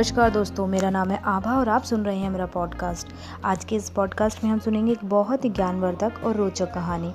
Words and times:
नमस्कार 0.00 0.30
दोस्तों, 0.30 0.66
मेरा 0.66 0.90
नाम 0.90 1.10
है 1.10 1.22
आभा 1.24 1.58
और 1.58 1.68
आप 1.68 1.82
सुन 1.82 2.04
रहे 2.04 2.18
हैं 2.18 2.30
मेरा 2.30 2.46
पॉडकास्ट 2.46 3.08
आज 3.44 3.64
के 3.64 3.76
इस 3.76 3.90
पॉडकास्ट 3.90 4.44
में 4.44 4.50
हम 4.50 4.58
सुनेंगे 4.58 4.92
एक 4.92 5.04
बहुत 5.04 5.44
ही 5.44 5.50
ज्ञानवर्धक 5.50 6.12
और 6.24 6.36
रोचक 6.36 6.74
कहानी 6.74 7.14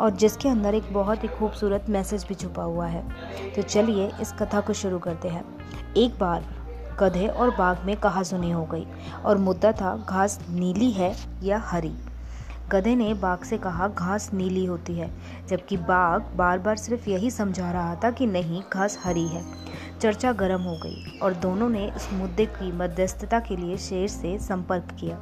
और 0.00 0.10
जिसके 0.10 0.48
अंदर 0.48 0.74
एक 0.74 0.92
बहुत 0.92 1.22
ही 1.22 1.28
खूबसूरत 1.28 1.86
मैसेज 1.88 2.26
भी 2.28 2.34
छुपा 2.34 2.62
हुआ 2.62 2.86
है। 2.86 3.08
तो 3.56 3.62
चलिए 3.62 4.10
इस 4.20 4.32
कथा 4.32 4.60
को 4.60 4.72
शुरू 4.72 4.98
करते 4.98 5.28
हैं। 5.28 5.44
एक 5.96 6.18
बार 6.18 6.44
गधे 7.00 7.26
और 7.26 7.56
बाघ 7.56 7.84
में 7.84 7.96
कहा 7.96 8.22
सुनी 8.22 8.50
हो 8.50 8.64
गई 8.64 8.86
और 9.24 9.36
मुद्दा 9.36 9.72
था, 9.72 10.06
घास 10.08 10.40
नीली 10.50 10.90
है 10.90 11.16
या 11.42 11.58
हरी? 11.58 11.94
गधे 12.70 12.94
ने 12.94 13.14
बाघ 13.14 13.44
से 13.44 13.58
कहा, 13.58 13.88
घास 13.88 14.30
नीली 14.34 14.64
होती 14.64 14.94
है। 14.94 15.10
जबकि 15.48 15.76
बाघ 15.76 16.22
बार 16.36 16.58
बार 16.58 16.76
सिर्फ़ 16.76 17.10
यही 17.10 17.30
समझा 17.30 17.72
रहा 17.72 17.94
था 17.94 18.10
कि 18.10 18.26
नहीं, 18.26 18.62
घास 18.72 18.98
हरी 19.04 19.28
है। 19.28 19.68
चर्चा 20.00 20.32
गर्म 20.32 20.62
हो 20.62 20.76
गई 20.76 21.18
और 21.22 21.34
दोनों 21.36 21.68
ने 21.68 21.86
इस 21.86 22.08
मुद्दे 22.12 22.46
की 22.46 22.70
मध्यस्थता 22.72 23.40
के 23.40 23.56
लिए 23.56 23.76
शेर 23.78 24.08
से 24.08 24.38
संपर्क 24.38 24.96
किया। 25.00 25.18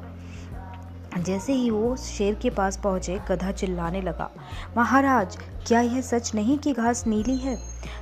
जैसे 1.18 1.52
ही 1.52 1.70
वो 1.70 1.94
शेर 1.96 2.34
के 2.34 2.50
पास 2.50 2.76
पहुँचे, 2.76 3.18
गधा 3.28 3.50
चिल्लाने 3.52 4.00
लगा, 4.00 4.30
महाराज, 4.76 5.36
क्या 5.66 5.80
यह 5.80 6.00
सच 6.00 6.34
नहीं 6.34 6.58
कि 6.58 6.72
घास 6.72 7.06
नीली 7.06 7.36
है? 7.36 7.56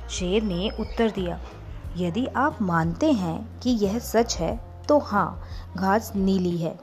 शेर 0.09 0.43
ने 0.43 0.69
उत्तर 0.79 1.11
दिया, 1.11 1.39
यदि 1.97 2.25
आप 2.37 2.61
मानते 2.61 3.11
हैं 3.13 3.59
कि 3.59 3.69
यह 3.83 3.97
सच 3.99 4.37
है 4.37 4.59
तो 4.87 4.99
हाँ 4.99 5.41
घास 5.75 6.11
नीली 6.15 6.57
है। 6.57 6.75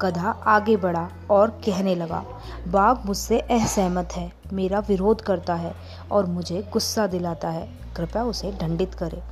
गधा 0.00 0.30
आगे 0.46 0.76
बढ़ा 0.76 1.08
और 1.30 1.50
कहने 1.64 1.94
लगा 1.94 2.24
बाघ 2.68 2.96
मुझसे 3.06 3.38
असहमत 3.40 4.12
है, 4.12 4.30
मेरा 4.52 4.78
विरोध 4.78 5.20
करता 5.20 5.54
है। 5.54 5.74
और 6.12 6.26
मुझे 6.26 6.62
गुस्सा 6.72 7.06
दिलाता 7.06 7.48
है। 7.48 7.68
कृपया 7.96 8.24
उसे 8.24 8.52
दंडित 8.52 8.94
करे। 8.94 9.22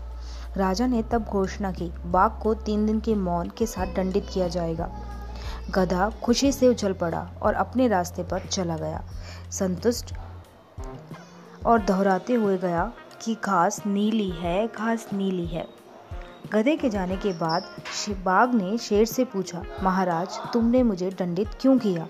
राजा 0.57 0.87
ने 0.87 1.03
तब 1.03 1.25
घोषणा 1.25 1.73
की, 1.73 1.93
बाघ 2.07 2.31
को 2.43 2.55
तीन 2.55 2.87
दिन 2.87 3.01
के 3.01 3.15
मौन 3.15 3.49
के 3.49 3.67
साथ 3.67 3.95
दंडित 3.95 4.27
किया 4.35 4.49
जाएगा। 4.49 4.91
गधा 5.71 6.11
खुशी 6.23 6.53
से 6.53 6.69
उछल 6.69 6.93
पड़ा 6.93 7.29
और 7.43 7.55
अपने 7.55 7.89
रास्ते 7.89 8.23
पर 8.23 8.41
चला 8.41 8.77
गया। 8.77 9.03
संतुष्ट 9.51 10.15
और 11.67 11.79
दोहराते 11.79 12.35
हुए 12.35 12.59
गया 12.59 12.93
कि 13.23 13.37
घास 13.45 13.87
नीली 13.87 14.31
है, 14.31 14.67
घास 14.67 15.07
नीली 15.13 15.47
है। 15.47 15.67
गधे 16.53 16.77
के 16.77 16.91
जाने 16.91 17.17
के 17.17 17.33
बाद 17.33 17.63
बाघ 18.11 18.55
ने 18.55 18.79
शेर 18.79 19.05
से 19.05 19.25
पूछा, 19.25 19.63
महाराज, 19.83 20.29
तुमने 20.53 20.83
मुझे 20.83 21.11
दंडित 21.11 21.49
क्यों 21.61 21.79
किया? 21.79 22.07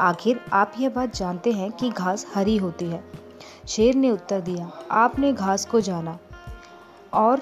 आखिर 0.00 0.40
आप 0.52 0.72
यह 0.78 0.88
बात 0.88 1.14
जानते 1.16 1.52
हैं 1.52 1.72
कि 1.72 1.90
घास 1.90 2.26
हरी 2.34 2.56
होती 2.56 2.84
है। 2.84 3.27
शेर 3.68 3.94
ने 3.94 4.10
उत्तर 4.10 4.40
दिया, 4.40 4.70
आपने 4.90 5.32
घास 5.32 5.64
को 5.64 5.80
जाना। 5.80 6.18
और 7.14 7.40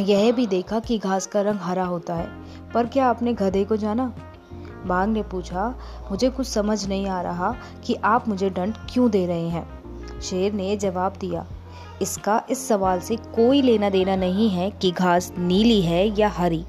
यह 0.00 0.32
भी 0.32 0.46
देखा 0.46 0.78
कि 0.80 0.98
घास 0.98 1.26
का 1.26 1.40
रंग 1.40 1.58
हरा 1.58 1.84
होता 1.84 2.14
है, 2.14 2.28
पर 2.72 2.86
क्या 2.86 3.06
आपने 3.06 3.32
गधे 3.32 3.64
को 3.64 3.76
जाना? 3.76 4.12
बाघ 4.86 5.08
ने 5.08 5.22
पूछा, 5.22 5.74
मुझे 6.10 6.30
कुछ 6.30 6.46
समझ 6.46 6.86
नहीं 6.86 7.06
आ 7.06 7.20
रहा 7.20 7.54
कि 7.84 7.94
आप 7.94 8.28
मुझे 8.28 8.50
दंड 8.50 8.74
क्यों 8.90 9.10
दे 9.10 9.26
रहे 9.26 9.48
हैं? 9.48 10.20
शेर 10.20 10.52
ने 10.52 10.76
जवाब 10.76 11.16
दिया, 11.20 11.46
इसका 12.02 12.42
इस 12.50 12.66
सवाल 12.68 13.00
से 13.00 13.16
कोई 13.16 13.62
लेना 13.62 13.90
देना 13.90 14.16
नहीं 14.16 14.48
है 14.50 14.70
कि 14.70 14.90
घास 14.90 15.32
नीली 15.38 15.80
है 15.82 16.06
या 16.20 16.28
हरी। 16.28 16.64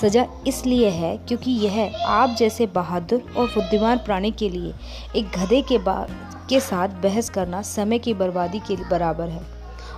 सजा 0.00 0.26
इसलिए 0.46 0.88
है 0.88 1.16
क्योंकि 1.18 1.50
यह 1.50 2.06
आप 2.06 2.30
जैसे 2.30 2.66
बहादुर 2.66 3.34
और 3.36 3.46
बुद्धिमान 3.46 3.98
प्राणी 3.98 4.30
के 4.30 4.48
लिए 4.48 4.74
एक 5.16 5.30
गधे 5.30 5.62
के 5.62 5.78
बा 5.78 6.06
के 6.48 6.60
साथ 6.60 6.88
बहस 6.88 7.30
करना 7.30 7.62
समय 7.62 7.98
की 7.98 8.14
बर्बादी 8.14 8.58
के 8.58 8.76
बराबर 8.90 9.28
है। 9.28 9.42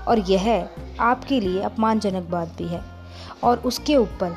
और 0.09 0.19
यह 0.19 0.69
आपके 1.01 1.41
लिए 1.41 1.61
अपमानजनक 1.61 2.29
बात 2.31 2.49
भी 2.59 2.69
है। 2.69 2.81
और 3.45 3.59
उसके 3.59 3.97
ऊपर 3.97 4.37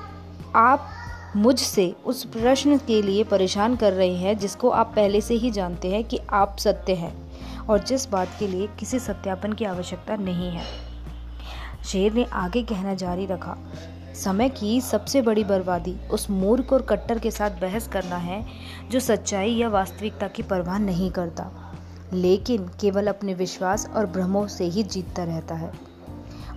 आप 0.56 0.90
मुझसे 1.36 1.96
उस 2.06 2.23
प्रश्न 2.25 2.78
के 2.78 3.02
लिए 3.02 3.24
परेशान 3.24 3.75
कर 3.75 3.94
रहे 3.94 4.16
हैं 4.16 4.38
जिसको 4.38 4.69
आप 4.69 4.94
पहले 4.96 5.22
से 5.22 5.34
ही 5.34 5.52
जानते 5.52 5.88
हैं 5.88 6.03
कि 6.03 6.19
आप 6.30 6.58
सत्य 6.59 6.94
हैं 6.94 7.14
और 7.66 7.80
जिस 7.80 8.09
बात 8.09 8.30
के 8.40 8.47
लिए 8.47 8.68
किसी 8.80 9.00
सत्यापन 9.00 9.53
की 9.53 9.66
आवश्यकता 9.66 10.16
नहीं 10.16 10.52
है। 10.52 10.66
शेर 11.85 12.14
ने 12.14 12.24
आगे 12.24 12.64
कहना 12.64 12.94
जारी 12.94 13.25
रखा। 13.25 13.58
समय 14.16 14.49
की 14.49 14.81
सबसे 14.81 15.22
बड़ी 15.22 15.44
बर्बादी 15.44 15.95
उस 16.11 16.29
मूर्ख 16.29 16.73
और 16.73 16.81
कट्टर 16.81 17.19
के 17.19 17.31
साथ 17.31 17.51
बहस 17.51 17.88
करना 17.88 18.16
है, 18.16 18.45
जो 18.91 18.99
सच्चाई 18.99 19.51
या 19.51 19.69
वास्तविकता 19.69 20.27
की 20.27 20.44
परवाह 20.44 20.77
नहीं 20.77 21.11
करता। 21.11 21.73
लेकिन 22.13 22.69
केवल 22.79 23.07
अपने 23.07 23.33
विश्वास 23.33 23.89
और 23.89 24.05
भ्रमों 24.05 24.47
से 24.47 24.66
ही 24.66 24.83
जीतता 24.83 25.23
रहता 25.23 25.55
है। 25.55 25.72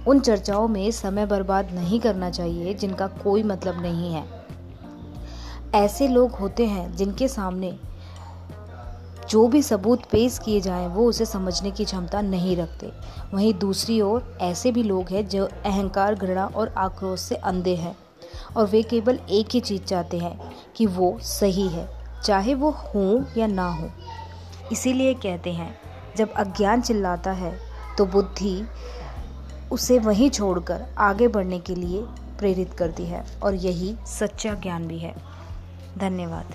उन 0.08 0.20
चर्चाओं 0.20 0.68
में 0.68 0.90
समय 0.90 1.26
बर्बाद 1.26 1.72
नहीं 1.72 2.00
करना 2.00 2.30
चाहिए, 2.30 2.74
जिनका 2.74 3.06
कोई 3.06 3.42
मतलब 3.42 3.82
नहीं 3.82 4.14
है। 4.14 4.24
ऐसे 5.74 6.08
लोग 6.08 6.30
होते 6.30 6.66
हैं 6.66 6.96
जिनके 6.96 7.28
सामने 7.28 7.78
जो 9.30 9.46
भी 9.48 9.62
सबूत 9.62 10.04
पेश 10.04 10.38
किए 10.38 10.60
जाएँ, 10.60 10.86
वो 10.86 11.06
उसे 11.06 11.24
समझने 11.24 11.70
की 11.70 11.84
क्षमता 11.84 12.20
नहीं 12.20 12.56
रखते। 12.56 12.90
वहीं 13.34 13.52
दूसरी 13.54 14.00
ओर, 14.00 14.38
ऐसे 14.40 14.72
भी 14.72 14.82
लोग 14.82 15.08
हैं 15.08 15.26
जो 15.28 15.44
अहंकार, 15.44 16.14
घृणा 16.14 16.46
और 16.46 16.68
आक्रोश 16.68 17.20
से 17.20 17.34
अंधे 17.34 17.74
हैं 17.76 17.96
और 18.56 18.66
वे 18.66 18.82
केवल 18.82 19.18
एक 19.30 19.48
ही 19.54 19.60
चीज़ 19.60 19.82
चाहते 19.82 20.18
हैं 20.18 20.52
कि 20.76 20.86
वो 20.86 21.18
सही 21.22 21.68
है, 21.68 21.88
चाहे 22.24 22.54
वो 22.54 22.70
हो 22.70 23.24
या 23.38 23.46
ना 23.46 23.68
हो। 23.70 23.90
इसीलिए 24.72 25.14
कहते 25.14 25.52
हैं, 25.52 25.74
जब 26.16 26.32
अज्ञान 26.32 26.80
चिल्लाता 26.80 27.32
है 27.32 27.58
तो 27.98 28.06
बुद्धि 28.06 28.62
उसे 29.72 29.98
वहीं 29.98 30.30
छोड़कर 30.30 30.84
आगे 30.98 31.28
बढ़ने 31.28 31.58
के 31.58 31.74
लिए 31.74 32.02
प्रेरित 32.38 32.74
करती 32.74 33.04
है 33.04 33.24
और 33.42 33.54
यही 33.54 33.94
सच्चा 34.06 34.54
ज्ञान 34.54 34.86
भी 34.88 34.98
है। 34.98 35.14
धन्यवाद। 35.98 36.54